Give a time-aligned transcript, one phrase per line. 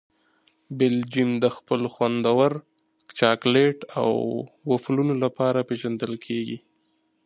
[0.77, 2.51] بلجیم د خپل خوندور
[3.19, 4.11] چاکلېټ او
[4.69, 6.57] وفلونو لپاره پېژندل کیږي.